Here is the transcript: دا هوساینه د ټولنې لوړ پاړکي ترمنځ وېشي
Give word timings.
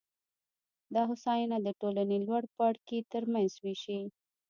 دا 0.93 1.01
هوساینه 1.09 1.57
د 1.61 1.67
ټولنې 1.79 2.17
لوړ 2.27 2.43
پاړکي 2.55 2.99
ترمنځ 3.11 3.51
وېشي 3.63 3.99